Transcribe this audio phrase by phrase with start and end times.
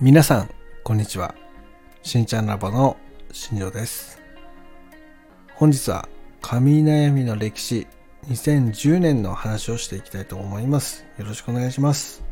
[0.00, 0.50] 皆さん、
[0.84, 1.34] こんにちは。
[2.04, 2.96] しんちゃんラボの
[3.32, 4.22] 新庄です。
[5.56, 6.08] 本日は、
[6.40, 7.88] 神悩みの歴史
[8.28, 11.04] 2010年の話をしていきたいと思います。
[11.18, 12.22] よろしくお願いします。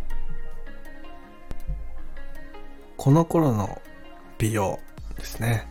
[2.96, 3.82] この頃の
[4.38, 4.78] 美容
[5.16, 5.66] ですね。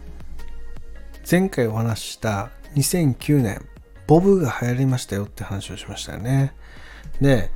[1.31, 3.65] 前回お話しした2009年、
[4.05, 6.53] ボブが流行りましたよって話をしましたよね。
[7.21, 7.51] で、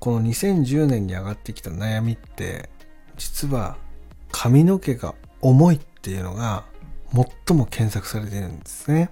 [0.00, 2.68] この2010年に上がってきた悩みって、
[3.16, 3.76] 実は
[4.30, 6.64] 髪の毛が重いっていうのが
[7.46, 9.10] 最も検索されてるんですね。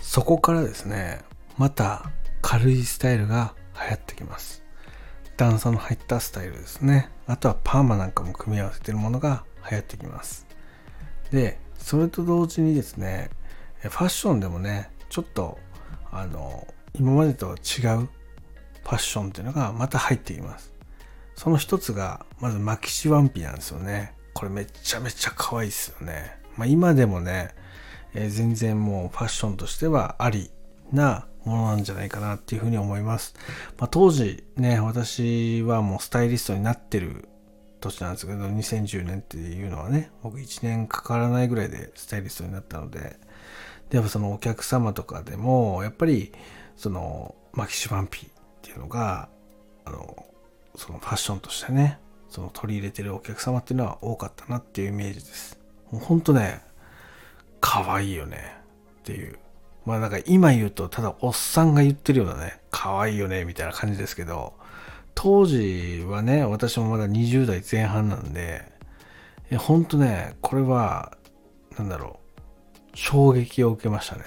[0.00, 1.20] そこからですね、
[1.58, 2.10] また
[2.42, 4.62] 軽いスタイルが流行ってきます。
[5.36, 7.10] 段差の入ったスタイルですね。
[7.26, 10.46] あとはパーマなんかも組み合わせてるものが流行ってきます。
[11.30, 13.30] で、それと同時にですね、
[13.80, 15.58] ファッションでもね、ちょっと
[16.10, 20.72] あの今までとは違うファッションっていうのがまた入ってきます。
[21.36, 24.14] その一つが、まずマキシワンピなんですよね。
[24.34, 26.38] これめちゃめちゃ可愛いですよね。
[26.56, 27.54] まあ今でもね、
[28.14, 30.50] えー全然もうファッションとしてはあり
[30.92, 33.34] なものなんじゃないかなっていうふうに思います。
[33.78, 37.28] まあ当時ね、私はもうスタイリストになってる
[37.80, 43.18] 年なんですけど、2010年っていうのはね、僕1年かからないぐらいでスタイリストになったので、
[43.90, 46.32] でもそのお客様とかでも、やっぱり
[46.76, 48.30] そのマキシワンピっ
[48.62, 49.28] ていうのが、
[49.84, 50.26] あの、
[50.76, 55.58] そのファッションとしてね、その取り入れてるお客様っていうのは多かったなっていうイメージです。
[55.90, 56.60] もうほんとね、
[57.60, 58.56] 可愛いよね
[59.00, 59.38] っていう。
[59.84, 64.54] まあなんか今言うとただおっさんが言ってるようなね、可愛いよねみたいな感じですけど、
[65.14, 68.70] 当時はね、私もまだ20代前半なんで、
[69.58, 71.16] ほんとね、これは、
[71.78, 72.20] なんだろ
[72.92, 74.24] う、衝撃を受けましたね。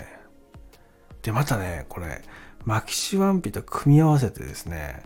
[1.21, 2.21] で、またね、これ、
[2.63, 5.03] マキシワンピと組み合わせてですね、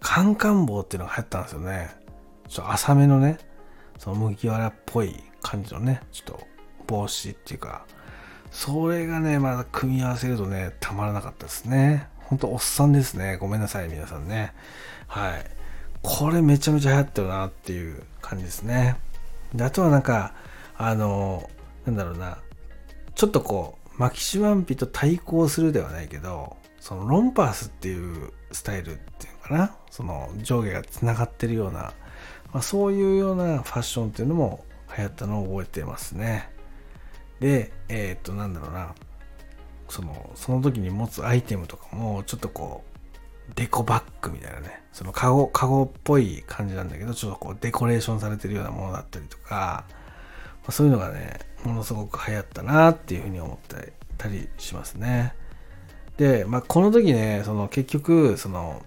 [0.00, 1.90] カンカン帽っていうのが流行ったんですよね。
[2.48, 3.38] ちょっと浅めのね、
[3.98, 6.46] その麦わらっぽい感じのね、ちょっと
[6.86, 7.84] 帽子っていうか、
[8.50, 12.08] それがね、まだ組み合わせるとね、たまらなかったですね。
[12.18, 13.36] ほんとおっさんですね。
[13.36, 14.52] ごめんなさい、皆さんね。
[15.06, 15.44] はい。
[16.02, 18.96] これめちゃめちゃ流行ってるなっていう感じですね。
[19.54, 20.34] であとはなんか、
[20.76, 21.48] あの、
[21.84, 22.38] なんだろうな、
[23.14, 31.92] ちょっとこう、マキシワンピと対抗するではないけど、そのロンパースっていうスタイルっていうかな、その上下がつながってるような、
[32.52, 34.64] まあ、そういうようなファッションっていうのも
[34.96, 36.50] 流行ったのを覚えてますね。
[37.40, 38.94] で、えーっと、なんだろうな、
[39.88, 42.90] その、その時に持つアイテムとかも、ちょっとこう、
[43.54, 49.84] デコバッグみたいなね、そのカゴ、カゴっぽい感じなんだけど、ちょっとこうデコレーションされてるようなものだったりとか、
[50.62, 55.34] まあそういうのがね、ものすごく流行ったなっていうふうに思ってたりしますね。
[56.16, 58.84] で、まあ、この時ね、その結局、その、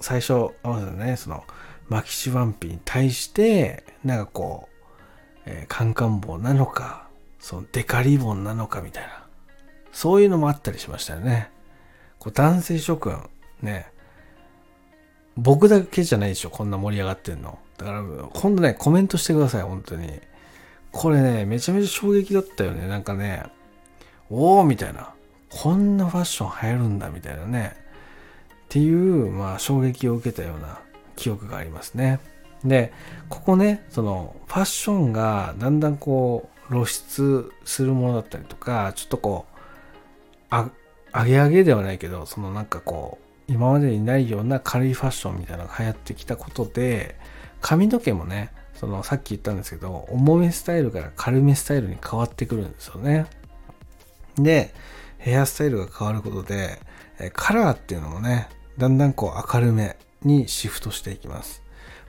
[0.00, 1.44] 最初、合わせてね、その、
[1.88, 9.26] マキシワンピに対して、なんかこう、えーカンカン帽なのか、そのデカリボンなのかみたいな、
[9.92, 11.50] そういうのもあったりしましたよね。
[12.18, 13.18] こう男性諸君、
[13.62, 13.90] ね、
[15.36, 17.58] 僕だけじゃないでしょ、こんな盛り上がってんの。
[17.78, 20.20] だから、今度ね、コメントしてください、本当に。
[20.90, 22.88] これね、めちゃめちゃ衝撃だったよね。
[22.88, 23.44] なんかね、
[24.30, 25.14] おーみたいな。
[25.48, 27.76] こんなファッション流行るんだ、みたいなね。
[28.68, 30.78] っていう、まあ、衝撃を受けたような
[31.16, 32.20] 記憶がありますね。
[32.64, 32.92] で、
[33.30, 39.58] ここね、その、ファッションがだんだんこう、露出するものだったりとか、ちょっとこう、
[40.50, 40.68] あ、
[41.14, 43.18] 上げ上げではないけど、そのなんかこ
[43.48, 47.16] う、今までにないような軽いファッションみたいなのが流行ってきたことで、
[47.62, 53.26] 髪の毛もね、そのさっき言ったんですけど、重めスタイルから軽めスタイルに変わってくるんですよね。
[54.36, 54.74] で、
[55.16, 56.78] ヘアスタイルが変わることで、
[57.32, 61.62] カラーっていうのもね、だんだんこう明るめにシフトしていきます。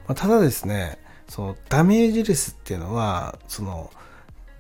[0.07, 3.91] まあ、ただですね、そのダメージレスっていうのは、その、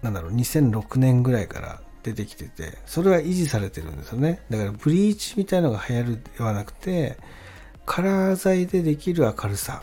[0.01, 4.41] なんだろう、2006年ぐらいから出てきてて、それは維持されてるんですよね。
[4.49, 7.17] だからブリーチみたいのが流行るではなくて、
[7.85, 9.81] カラー剤でできる明るさ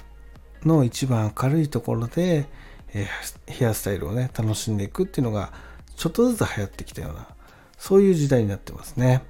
[0.65, 2.47] の一番明るいところで、
[2.95, 3.07] え
[3.47, 5.53] ヘアスタイルをね、楽しんでいくっていうのが、
[5.97, 7.29] ちょっとずつ流行ってきたような、
[7.79, 9.23] そういう時代になってますね。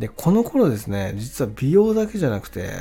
[0.00, 2.72] で、この頃ですね、実は美容だけじゃなくて、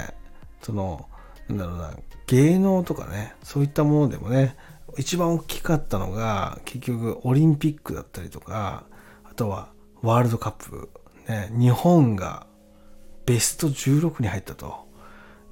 [0.61, 1.07] その、
[1.49, 1.93] なんだろうな、
[2.25, 4.55] 芸能とかね、そういったものでもね、
[4.97, 8.85] 一番大きかったのが、結局オリンピックだったりとか、
[9.29, 9.69] あとは
[10.01, 10.89] ワールドカップ、
[11.27, 12.47] ね、日本が
[13.25, 14.89] ベスト16に入ったと。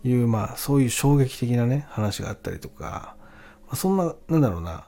[0.03, 3.15] いう、まあそういう衝撃的なね、話があったりとか、
[3.73, 4.87] そんな、なんだろうな、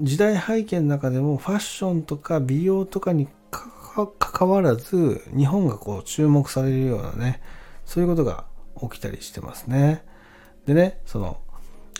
[0.00, 7.40] 時代背景の中でもファッションとか美容とかにかかわらず、日本がこう注目されるようなね、
[7.84, 8.44] そういうことが
[8.80, 10.04] 起きたりしてますね。
[10.66, 11.38] でね、その、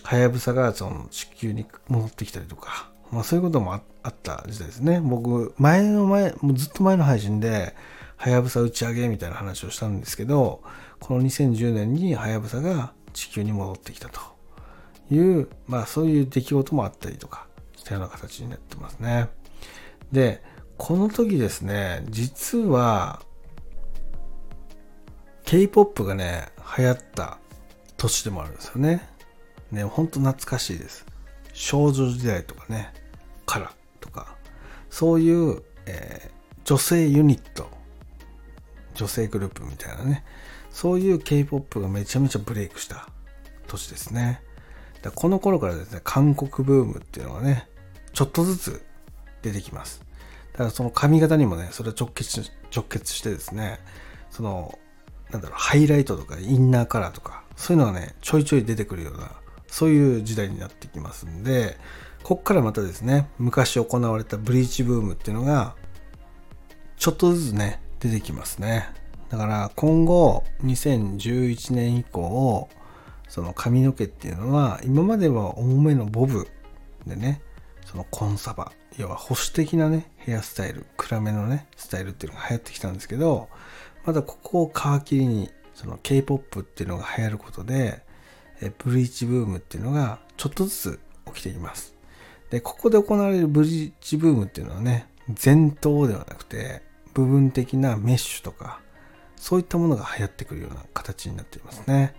[0.02, 5.00] はやぶさがその地球に戻ってきたりとか、まあ、そういうこともあった時代ですね。
[5.00, 7.74] 僕前の前もうずっと前の配信で
[8.16, 10.62] はやぶさ打ち上げみたいな話をしたんですけど
[11.00, 14.20] この2010年にはやぶさが地球に戻ってきたと。
[15.10, 17.46] いうまあそういう出来事もあったりとか
[17.76, 19.28] したような形になってますね。
[20.12, 20.42] で
[20.78, 23.20] この時ですね実は
[25.44, 26.48] K-POP がね
[26.78, 27.38] 流行った
[27.96, 29.08] 年でもあるんですよね。
[29.72, 31.06] ねほんと懐かしいです。
[31.52, 32.92] 少女時代とかね
[33.44, 34.36] カラとか。
[34.90, 37.68] そういう、えー、女性ユニット。
[38.94, 40.24] 女性グループみたいなね。
[40.70, 43.08] そういう K-POP がめちゃめちゃブレイクした
[43.66, 44.42] 年ですね。
[45.00, 47.68] だこの頃からですね韓国ブームっていうのがね
[48.12, 48.86] ちょっとずつ
[49.42, 50.02] 出てきます。
[50.52, 53.78] だからその髪型にもねそれは直結直結してですね
[54.30, 54.78] その
[55.30, 59.30] なんだろうハイライトとかインナーカラーとかそういうのがねちょいちょい出てくるような
[59.68, 61.76] そういう時代になってきますんで
[62.22, 65.76] こっからまたですね昔行われたブリーチブームっていうのが
[66.96, 68.88] ちょっとずつね出てきますね。
[69.28, 72.68] だから今後2011年以降
[73.28, 76.48] その髪の毛っていうのは今までは重めのボブ
[77.06, 77.42] でね
[77.90, 83.48] そのコンサバ要は保守的なねヘアスタイル暗めのねスタイルっていうのが流行ってきたんですけど
[84.04, 88.02] まだここを皮切りにその K-POP っていうのが流行ることで
[88.60, 91.94] えブリーチブームっていうのがちょっとずつ起きています。
[92.50, 95.06] でここで行われるブリーチブームっていうのはね
[95.44, 96.82] 前頭ではなくて
[97.14, 98.80] 部分的なメッシュとか
[99.36, 102.14] そういったものが流行ってくるような形になっていますね。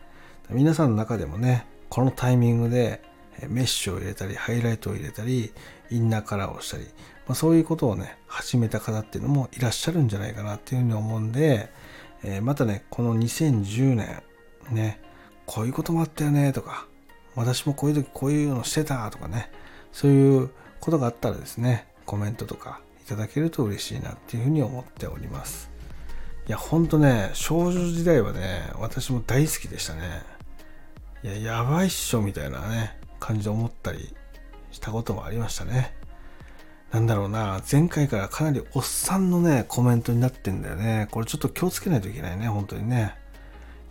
[0.50, 3.02] 皆さんの中でもねこのタイミングで
[3.48, 5.52] メッシュを入れたりハイライトを入れたり
[5.90, 6.84] インナーカラーをしたり、
[7.28, 11.70] まあ、そういうことをね始めた方っていうのもいらっしゃるんじゃないかなっていうふうに思うんで、
[12.24, 14.22] えー、またねこの2010年
[14.72, 15.02] ね
[15.46, 16.88] こういうこともあったよねとか
[17.36, 19.52] 私もこういう時こういうのしてたとかね
[19.92, 20.50] そういう
[20.80, 25.70] ことがあったらですねコメントとかいただけると嬉しいなっていうふうに思っております。
[26.48, 30.24] いやほんとね少女時代はね私も大好きでしたね。
[31.24, 32.99] いややばいっしょみたいなね。
[33.20, 34.16] 感じで思ったり
[34.72, 35.96] したこともありましたね。
[36.92, 41.08] なんだろうな前回からかなりおっさんのねコメントになってんだよね。
[41.12, 43.16] これちょっと気をつけないといけないね本当にね。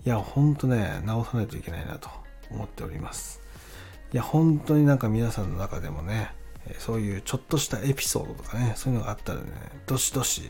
[0.04, 2.08] いやほんとね直さないといけないなと
[2.50, 3.40] 思っております。
[4.12, 6.30] いや本当になんか皆さんの中でもね
[6.78, 9.46] そういうちょっとしたエピソードとかねそういうのがあったらね
[9.86, 10.42] どしどし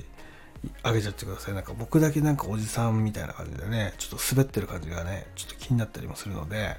[0.82, 1.54] あげちゃってください。
[1.54, 6.76] なんか僕だけなんかおじさんみたいな感じでねちょっと滑ってる感じがねちょっと気になったりもするので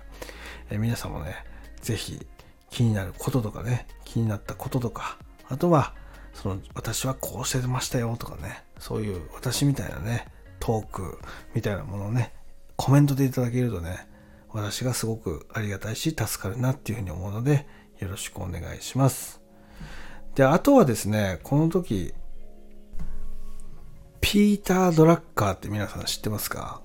[0.69, 1.35] え皆さんもね
[1.81, 2.27] 是非
[2.69, 5.17] 気になることとかね気になったこととか
[5.47, 5.93] あとは
[6.33, 10.27] その私はこうしてましたよとかねそういう私みたいなね
[10.59, 11.19] トーク
[11.53, 12.33] みたいなものをね
[12.75, 14.07] コメントでいただけるとね
[14.51, 17.67] 私がすごくありがたいし助かるなっていうふうに思うので
[17.99, 19.41] よろしくお願いします。
[20.35, 22.13] であとはですねこの時
[24.21, 26.81] ピーター・ドラッカーって皆さん知ってますか？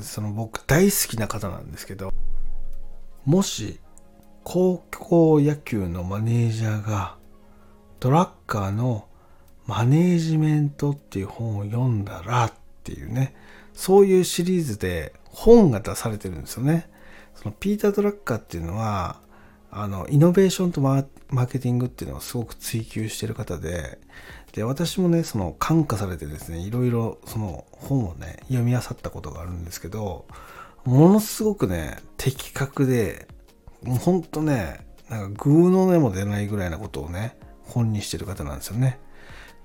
[0.00, 2.12] その僕大好きな方なんですけど
[3.24, 3.80] もし
[4.50, 7.16] 高校野球のマネージャーが
[8.00, 9.06] ドラッカーの
[9.66, 12.52] マネージメントっていう本を読んだらっ
[12.82, 13.34] ていうね
[13.74, 16.88] そういうシリーズで本が出されてるんですよね。
[17.34, 19.20] そのピーター・ドラッカーっていうのは
[19.70, 23.98] あのイノベーションとマーケティングっていうのをすごく追求してる方で
[24.52, 30.24] で私もねその感化されてですねいろいろその本をね読み漁ったことがあるんですけど
[30.86, 33.28] ものすごくね的確で
[33.82, 38.98] もうほんとねなんかグーの音も出ないぐらいなことをね本にしてる方なんですよね。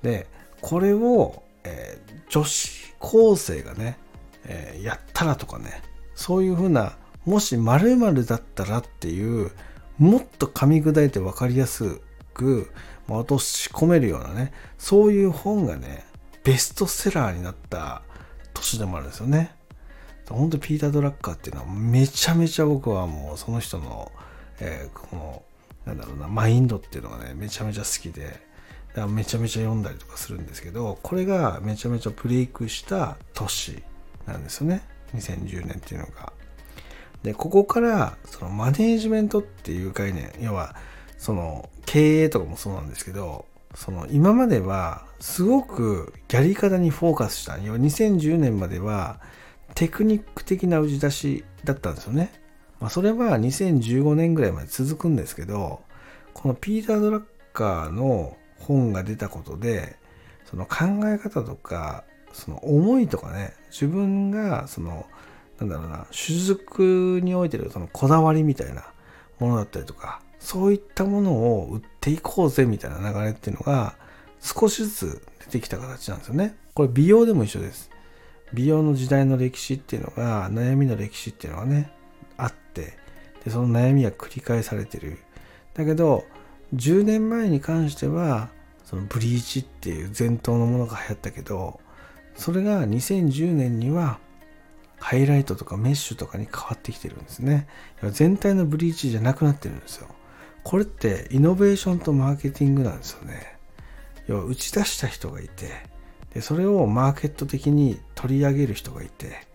[0.02, 0.28] で
[0.62, 3.98] これを、えー、女子高生がね、
[4.46, 5.82] えー、やったらとかね
[6.16, 9.52] そういうふうなもし〇〇だったらっていう
[9.98, 12.02] もっと噛み砕いて分かりやす
[12.34, 12.72] く
[13.08, 16.06] 落とし込めるようなねそういう本がね
[16.44, 18.02] ベストセラーになった
[18.54, 19.56] 年でもあるんですよね。
[20.30, 24.12] 本当ピーター・ドラッカーっていうのはめちゃめちゃ僕はもうその人の、
[24.60, 25.44] えー、この
[25.86, 33.84] なんだろうなマインドっていうのがねめちゃめちゃ好きでだからめちゃめちゃ読んだりとかするんですけどこれがめちゃめちゃブレイクした年
[34.26, 34.82] なんですよね。
[35.16, 36.32] 2010年っていうのが。
[37.24, 40.76] でここからそのマネージメントっていう概念要は
[41.18, 47.58] その経営とかもそうなんですけどその今まではすごくやり方にフォーカスした。
[47.58, 49.20] 要は2010年までは
[49.76, 52.32] テクニック的な打ち出しだったんですよね、
[52.80, 55.82] まあ、それは2015年ぐらいまで続くんですけど
[56.34, 59.96] このピーター・ドラッカーの本が出たことで
[60.46, 65.06] その考え方とかその思いとかね自分がその
[65.60, 68.84] なんだろうな、手術においてるそのこだわりみたいな
[69.40, 73.96] ものだったりとかそういったものを売っていこうぜみたいな流れっていうのが
[74.42, 76.56] 少しずつ出てきた形なんですよね。
[76.74, 77.90] これ美容でも一緒です。
[78.54, 81.92] 美容の時代の歴史っていうのが悩みの歴史っていうのがね
[82.38, 82.98] あって
[83.44, 85.18] でその悩みは繰り返されてる。
[85.74, 86.24] だけど
[86.76, 88.50] 10年前に関しては
[88.84, 91.80] そのブリーチっていう伝統のものが流行ったけど
[92.36, 94.20] それが2010年には
[95.00, 97.68] ハイライトとかメッシュとかに変わってきてるんですね。
[98.12, 100.08] 全体のブリーチじゃなくなってるんですよ。
[100.64, 103.58] これってイノベーションとマーケティングなんですよね。
[104.28, 105.68] 要は打ち出した人がいて、
[106.34, 109.46] でそれをマーケット的に取り上げる人がいて、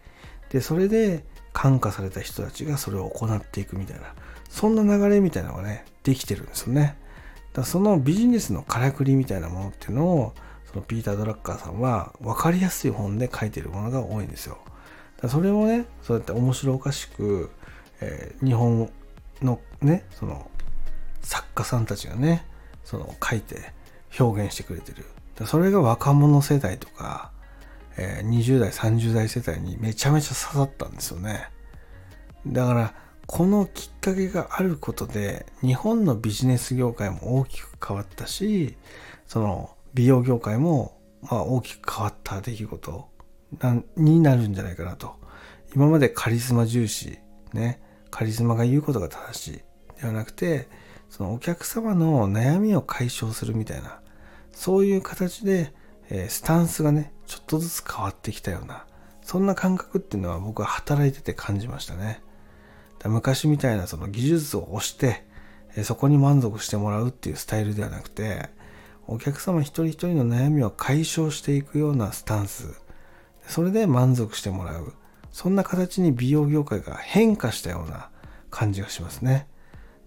[0.51, 4.15] でそれで感化された人たちがそれを行っていくみたいな、
[4.49, 6.97] そんな流れみたいなのがね、できてるんですよね。
[7.53, 10.33] だそのビジネスのからくりみたいなものっていうのを、
[10.71, 14.59] そのピーター・ドラッカーさんは分かりやすい本で書いてるものが多いんですよ
[15.21, 15.29] だ。
[15.29, 17.51] それをねそうやって面白おかしく、
[18.01, 18.91] えー、日本
[19.41, 20.51] のねその
[21.23, 22.47] 作家さんたちがね
[22.85, 23.73] その書いて
[24.19, 25.07] 表現してくれてる
[25.47, 27.31] それが若者世代とか、
[27.97, 31.49] えー、20代30代世代にめちゃめちゃ刺さったんですよね
[32.47, 32.95] だから
[33.27, 38.77] このきっかけがあることで日本のビジネス業界も大きく変わったし
[39.27, 43.09] その美容業界もまあ大きく変わった出来事
[43.97, 45.17] になるんじゃないかなと。
[45.75, 47.19] 今までカリスマ重視、
[47.53, 47.81] ね、
[48.11, 50.69] カリスマが言うことが正しいではなくて、
[51.11, 54.01] そのお客様の悩みを解消するみたいな、
[54.59, 55.73] そういう形で、
[56.11, 58.87] えー、スタンスがね、ちょっとずつ変わってきたような、
[59.23, 62.21] そんな感覚っていうのは僕は働いてて感じましたね。
[63.05, 65.25] 昔みたいなその技術を押して、
[65.77, 68.49] えー、そこに満足してもらうっていうスタイルではなくて、
[69.07, 72.83] お客様一人一人の悩みを解消していくようなスタンス、
[73.47, 74.93] それで満足してもらう。
[75.31, 78.11] そんな形に美容業界が変化したような
[78.51, 79.47] 感じがしますね。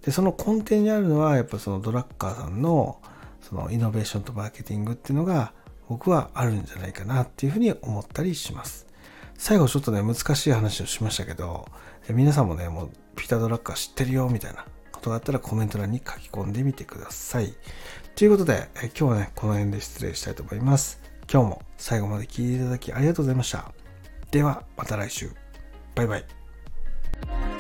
[0.04, 3.00] でその根底にあるのはやっぱそのドラッカーさんの
[3.42, 5.54] そのイノベーションとマーケティングっていうのが
[5.90, 8.88] 僕はあるんじゃないかなっていうふうに思ったりします
[9.38, 11.68] 最後ちょっとね難しい話をしましたけど
[12.10, 17.54] 皆さんもねもうピター・ドラッカー知ってるよみたいなことがあったらコメント欄に書き込んでみてください
[18.16, 23.72] ということで今日はねこの辺で失礼したいと思います今日も最後まで聴いていただきありがとうございました。
[24.32, 25.32] ではまた来週。
[25.96, 27.51] バイバイ。